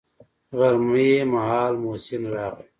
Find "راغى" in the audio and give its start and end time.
2.33-2.63